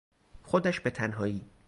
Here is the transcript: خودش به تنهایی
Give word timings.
خودش 0.43 0.79
به 0.79 0.89
تنهایی 0.89 1.45